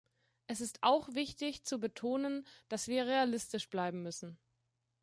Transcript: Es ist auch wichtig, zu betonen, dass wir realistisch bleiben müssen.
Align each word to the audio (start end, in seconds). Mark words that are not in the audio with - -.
Es 0.47 0.61
ist 0.61 0.79
auch 0.81 1.13
wichtig, 1.13 1.63
zu 1.63 1.77
betonen, 1.79 2.47
dass 2.69 2.87
wir 2.87 3.05
realistisch 3.05 3.69
bleiben 3.69 4.01
müssen. 4.01 4.39